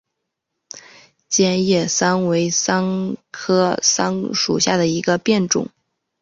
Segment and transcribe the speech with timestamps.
[1.29, 5.69] 戟叶桑为桑科桑属下的一个变种。